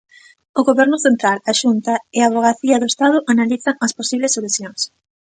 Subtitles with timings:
[0.59, 4.79] O Goberno central, a Xunta e a Avogacía do Estado analizan as posibles solucións.